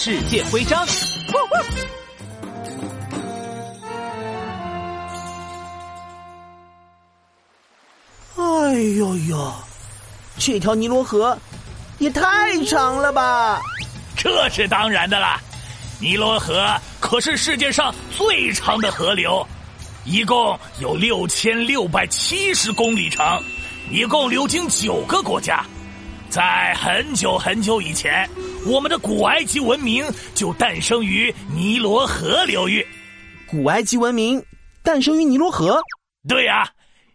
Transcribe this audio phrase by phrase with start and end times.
[0.00, 0.86] 世界徽章。
[8.36, 9.52] 哎呦呦，
[10.38, 11.36] 这条尼罗河
[11.98, 13.60] 也太长了吧！
[14.16, 15.40] 这是当然的啦，
[16.00, 19.44] 尼罗河可是世界上最长的河流，
[20.04, 23.42] 一共有六千六百七十公里长，
[23.90, 25.64] 一共流经九个国家。
[26.30, 28.28] 在很久很久以前，
[28.66, 30.04] 我们的古埃及文明
[30.34, 32.86] 就诞生于尼罗河流域。
[33.46, 34.44] 古埃及文明
[34.82, 35.80] 诞生于尼罗河？
[36.28, 36.68] 对呀，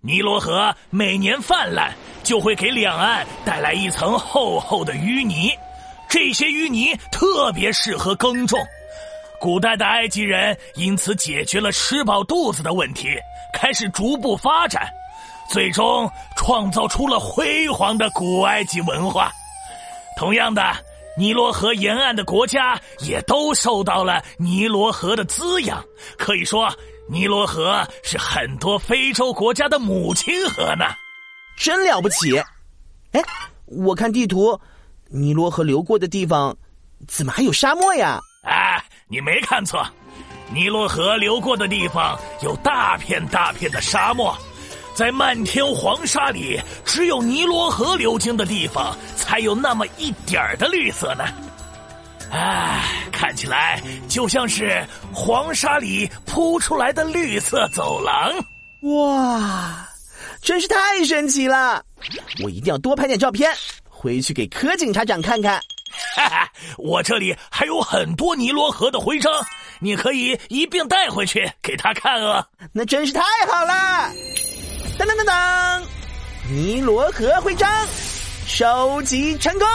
[0.00, 5.50] 尼罗河每年泛滥，就会给两岸带来一层厚厚的淤泥。
[6.08, 8.58] 这些淤泥特别适合耕种。
[9.40, 13.08] 古代的埃及人因此解决了吃饱肚子的问题，
[13.52, 14.88] 开始逐步发展。
[15.48, 19.32] 最终创造出了辉煌的古埃及文化。
[20.16, 20.62] 同样的，
[21.18, 25.84] 尼罗河沿岸的国家也都受到了尼罗河的滋养。
[26.16, 26.72] 可以说，
[27.08, 30.84] 尼罗河是很多非洲国家的母亲河呢。
[31.56, 32.38] 真了不起！
[33.10, 33.20] 哎，
[33.66, 34.56] 我看地图，
[35.08, 36.56] 尼罗河流过的地方，
[37.08, 38.20] 怎么还有沙漠呀？
[38.44, 39.84] 哎，你没看错，
[40.54, 44.38] 尼罗河流过的地方有大片大片的沙漠。
[44.98, 51.24] 在漫天黄沙里，只有尼罗河流经的地方才有那么一点儿的绿色呢。
[52.32, 52.82] 唉，
[53.12, 58.34] 看起来就像是黄沙里铺出来的绿色走廊。
[58.80, 59.88] 哇，
[60.42, 61.80] 真是太神奇了！
[62.42, 63.54] 我一定要多拍点照片，
[63.88, 65.60] 回去给柯警察长看看。
[66.16, 69.32] 哈哈，我这里还有很多尼罗河的徽章，
[69.78, 72.44] 你可以一并带回去给他看哦。
[72.72, 74.12] 那真是太好了。
[74.98, 75.82] 当当当当，
[76.50, 77.70] 尼罗河徽章
[78.48, 79.68] 收集成功。